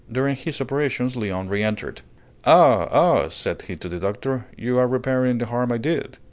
During 0.11 0.35
his 0.35 0.59
operations 0.59 1.15
Léon 1.15 1.47
re 1.47 1.61
entered. 1.61 2.01
"Ah! 2.43 2.87
ah!" 2.89 3.29
said 3.29 3.61
he 3.61 3.75
to 3.75 3.87
the 3.87 3.99
doctor: 3.99 4.45
"you 4.57 4.79
are 4.79 4.87
repairing 4.87 5.37
the 5.37 5.45
harm 5.45 5.71
I 5.71 5.77
did." 5.77 6.17